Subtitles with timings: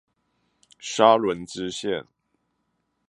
[0.79, 2.07] 沙崙支線